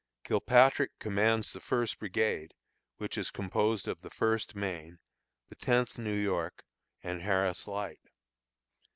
[0.23, 2.55] Kilpatrick commands the First brigade,
[2.97, 4.97] which is composed of the First Maine,
[5.47, 6.65] the Tenth New York,
[7.03, 8.01] and Harris Light.